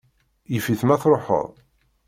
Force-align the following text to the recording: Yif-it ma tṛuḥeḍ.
Yif-it 0.53 0.81
ma 0.87 0.95
tṛuḥeḍ. 1.01 1.49